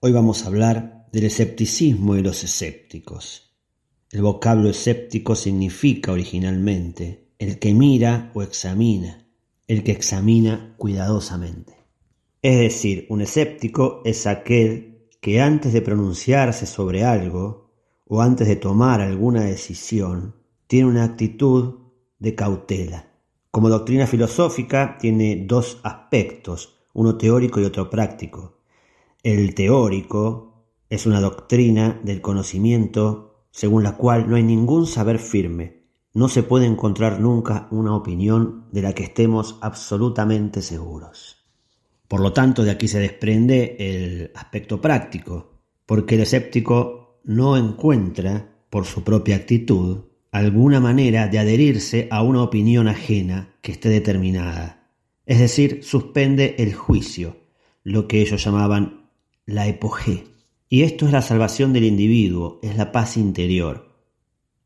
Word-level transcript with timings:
Hoy 0.00 0.12
vamos 0.12 0.44
a 0.44 0.46
hablar 0.46 1.08
del 1.10 1.24
escepticismo 1.24 2.14
y 2.14 2.22
los 2.22 2.44
escépticos. 2.44 3.56
El 4.12 4.22
vocablo 4.22 4.70
escéptico 4.70 5.34
significa 5.34 6.12
originalmente 6.12 7.32
el 7.40 7.58
que 7.58 7.74
mira 7.74 8.30
o 8.32 8.42
examina, 8.42 9.26
el 9.66 9.82
que 9.82 9.90
examina 9.90 10.76
cuidadosamente. 10.76 11.74
Es 12.42 12.60
decir, 12.60 13.06
un 13.08 13.22
escéptico 13.22 14.00
es 14.04 14.28
aquel 14.28 15.08
que 15.20 15.40
antes 15.40 15.72
de 15.72 15.82
pronunciarse 15.82 16.66
sobre 16.66 17.02
algo 17.02 17.72
o 18.06 18.22
antes 18.22 18.46
de 18.46 18.54
tomar 18.54 19.00
alguna 19.00 19.42
decisión, 19.42 20.36
tiene 20.68 20.86
una 20.86 21.02
actitud 21.02 21.74
de 22.20 22.36
cautela. 22.36 23.10
Como 23.50 23.68
doctrina 23.68 24.06
filosófica 24.06 24.96
tiene 25.00 25.44
dos 25.44 25.80
aspectos, 25.82 26.78
uno 26.92 27.18
teórico 27.18 27.60
y 27.60 27.64
otro 27.64 27.90
práctico. 27.90 28.57
El 29.24 29.54
teórico 29.56 30.64
es 30.88 31.04
una 31.04 31.20
doctrina 31.20 32.00
del 32.04 32.20
conocimiento 32.20 33.46
según 33.50 33.82
la 33.82 33.96
cual 33.96 34.30
no 34.30 34.36
hay 34.36 34.44
ningún 34.44 34.86
saber 34.86 35.18
firme, 35.18 35.82
no 36.14 36.28
se 36.28 36.44
puede 36.44 36.66
encontrar 36.66 37.18
nunca 37.18 37.66
una 37.72 37.96
opinión 37.96 38.66
de 38.70 38.82
la 38.82 38.92
que 38.92 39.02
estemos 39.02 39.58
absolutamente 39.60 40.62
seguros. 40.62 41.44
Por 42.06 42.20
lo 42.20 42.32
tanto, 42.32 42.62
de 42.62 42.70
aquí 42.70 42.86
se 42.86 43.00
desprende 43.00 43.76
el 43.78 44.30
aspecto 44.36 44.80
práctico, 44.80 45.58
porque 45.84 46.14
el 46.14 46.20
escéptico 46.20 47.20
no 47.24 47.56
encuentra, 47.56 48.54
por 48.70 48.84
su 48.84 49.02
propia 49.02 49.34
actitud, 49.36 50.04
alguna 50.30 50.78
manera 50.78 51.26
de 51.26 51.40
adherirse 51.40 52.06
a 52.10 52.22
una 52.22 52.42
opinión 52.42 52.86
ajena 52.86 53.56
que 53.62 53.72
esté 53.72 53.88
determinada. 53.88 54.92
Es 55.26 55.40
decir, 55.40 55.82
suspende 55.82 56.54
el 56.58 56.74
juicio, 56.74 57.36
lo 57.82 58.06
que 58.06 58.20
ellos 58.20 58.44
llamaban 58.44 58.97
la 59.48 59.66
epogé. 59.66 60.26
Y 60.68 60.82
esto 60.82 61.06
es 61.06 61.12
la 61.12 61.22
salvación 61.22 61.72
del 61.72 61.84
individuo, 61.84 62.60
es 62.62 62.76
la 62.76 62.92
paz 62.92 63.16
interior. 63.16 63.96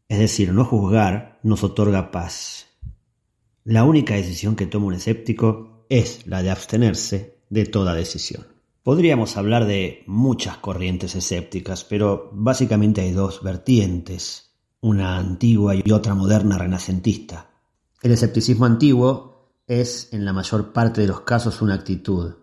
Es 0.08 0.18
decir, 0.18 0.52
no 0.52 0.64
juzgar 0.64 1.38
nos 1.44 1.62
otorga 1.62 2.10
paz. 2.10 2.66
La 3.62 3.84
única 3.84 4.14
decisión 4.14 4.56
que 4.56 4.66
toma 4.66 4.86
un 4.86 4.94
escéptico 4.94 5.86
es 5.88 6.26
la 6.26 6.42
de 6.42 6.50
abstenerse 6.50 7.38
de 7.48 7.64
toda 7.64 7.94
decisión. 7.94 8.44
Podríamos 8.82 9.36
hablar 9.36 9.66
de 9.66 10.02
muchas 10.08 10.56
corrientes 10.56 11.14
escépticas, 11.14 11.84
pero 11.84 12.30
básicamente 12.32 13.02
hay 13.02 13.12
dos 13.12 13.40
vertientes, 13.44 14.56
una 14.80 15.16
antigua 15.16 15.76
y 15.76 15.92
otra 15.92 16.16
moderna 16.16 16.58
renacentista. 16.58 17.52
El 18.02 18.10
escepticismo 18.10 18.64
antiguo 18.64 19.52
es 19.68 20.12
en 20.12 20.24
la 20.24 20.32
mayor 20.32 20.72
parte 20.72 21.02
de 21.02 21.06
los 21.06 21.20
casos 21.20 21.62
una 21.62 21.74
actitud, 21.74 22.41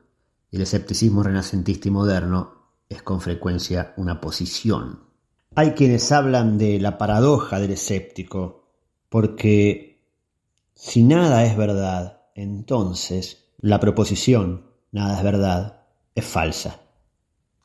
el 0.52 0.62
escepticismo 0.62 1.24
renacentista 1.24 1.88
y 1.88 1.92
moderno 1.92 2.60
es 2.90 3.04
con 3.04 3.22
frecuencia 3.22 3.94
una 3.98 4.20
posición. 4.20 5.02
Hay 5.56 5.72
quienes 5.72 6.12
hablan 6.12 6.58
de 6.58 6.80
la 6.80 6.98
paradoja 6.98 7.60
del 7.60 7.72
escéptico, 7.72 8.68
porque 9.10 10.02
si 10.74 11.04
nada 11.04 11.44
es 11.46 11.56
verdad, 11.56 12.24
entonces 12.36 13.52
la 13.60 13.80
proposición 13.80 14.66
nada 14.92 15.18
es 15.18 15.24
verdad, 15.24 15.82
es 16.16 16.26
falsa. 16.26 16.82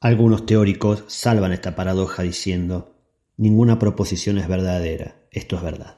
Algunos 0.01 0.45
teóricos 0.45 1.05
salvan 1.07 1.53
esta 1.53 1.75
paradoja 1.75 2.23
diciendo, 2.23 2.95
ninguna 3.37 3.79
proposición 3.79 4.39
es 4.39 4.49
verdadera, 4.49 5.17
esto 5.31 5.57
es 5.57 5.63
verdad. 5.63 5.97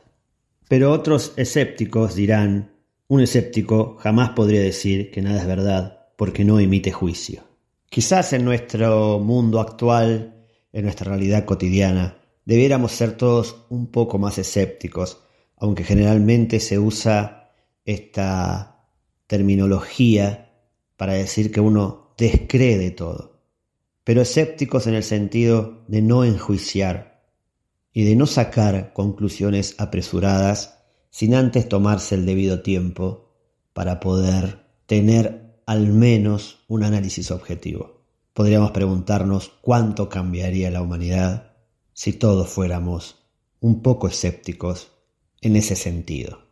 Pero 0.68 0.92
otros 0.92 1.32
escépticos 1.36 2.14
dirán, 2.14 2.72
un 3.08 3.20
escéptico 3.20 3.96
jamás 3.98 4.30
podría 4.30 4.60
decir 4.60 5.10
que 5.10 5.22
nada 5.22 5.40
es 5.40 5.46
verdad 5.46 5.95
porque 6.16 6.44
no 6.44 6.58
emite 6.58 6.90
juicio. 6.92 7.44
Quizás 7.88 8.32
en 8.32 8.44
nuestro 8.44 9.20
mundo 9.20 9.60
actual, 9.60 10.46
en 10.72 10.84
nuestra 10.84 11.10
realidad 11.10 11.44
cotidiana, 11.44 12.18
debiéramos 12.44 12.92
ser 12.92 13.16
todos 13.16 13.66
un 13.68 13.90
poco 13.90 14.18
más 14.18 14.38
escépticos, 14.38 15.22
aunque 15.56 15.84
generalmente 15.84 16.60
se 16.60 16.78
usa 16.78 17.52
esta 17.84 18.88
terminología 19.26 20.52
para 20.96 21.14
decir 21.14 21.50
que 21.52 21.60
uno 21.60 22.14
descree 22.16 22.78
de 22.78 22.90
todo, 22.90 23.42
pero 24.04 24.22
escépticos 24.22 24.86
en 24.86 24.94
el 24.94 25.02
sentido 25.02 25.84
de 25.88 26.02
no 26.02 26.24
enjuiciar 26.24 27.24
y 27.92 28.04
de 28.04 28.16
no 28.16 28.26
sacar 28.26 28.92
conclusiones 28.92 29.74
apresuradas 29.78 30.84
sin 31.10 31.34
antes 31.34 31.68
tomarse 31.68 32.14
el 32.14 32.26
debido 32.26 32.62
tiempo 32.62 33.32
para 33.72 34.00
poder 34.00 34.66
tener 34.86 35.45
al 35.66 35.88
menos 35.88 36.64
un 36.68 36.84
análisis 36.84 37.30
objetivo. 37.30 38.04
Podríamos 38.32 38.70
preguntarnos 38.70 39.52
cuánto 39.60 40.08
cambiaría 40.08 40.70
la 40.70 40.82
humanidad 40.82 41.56
si 41.92 42.12
todos 42.12 42.48
fuéramos 42.48 43.16
un 43.60 43.82
poco 43.82 44.08
escépticos 44.08 44.92
en 45.40 45.56
ese 45.56 45.76
sentido. 45.76 46.46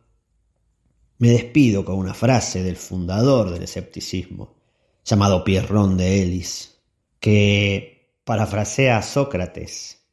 Me 1.17 1.29
despido 1.29 1.85
con 1.85 1.95
una 1.95 2.13
frase 2.13 2.61
del 2.61 2.75
fundador 2.75 3.51
del 3.51 3.63
escepticismo, 3.63 4.57
llamado 5.03 5.43
Pierron 5.43 5.97
de 5.97 6.21
Elis, 6.21 6.79
que 7.19 8.19
parafrasea 8.25 8.97
a 8.97 9.01
Sócrates, 9.03 10.03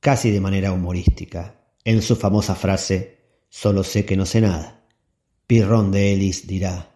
casi 0.00 0.30
de 0.30 0.40
manera 0.40 0.72
humorística, 0.72 1.60
en 1.84 2.02
su 2.02 2.16
famosa 2.16 2.54
frase 2.54 3.16
Solo 3.48 3.84
sé 3.84 4.04
que 4.04 4.16
no 4.16 4.26
sé 4.26 4.40
nada. 4.40 4.84
Pierron 5.46 5.90
de 5.90 6.12
Elis 6.12 6.46
dirá, 6.46 6.95